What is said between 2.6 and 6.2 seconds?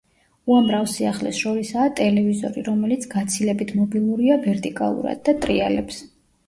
რომელიც გაცილებით მობილურია, ვერტიკალურად და ტრიალებს.